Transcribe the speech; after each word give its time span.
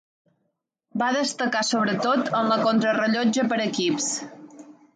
Va 1.01 1.09
destacar 1.17 1.61
sobretot 1.67 2.33
en 2.39 2.51
la 2.53 2.59
Contrarellotge 2.65 3.47
per 3.53 3.61
equips. 3.69 4.09